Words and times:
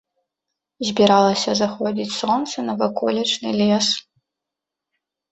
Збіралася 0.87 1.51
заходзіць 1.61 2.15
сонца 2.21 2.57
на 2.69 2.73
ваколічны 2.79 3.49
лес. 3.61 3.87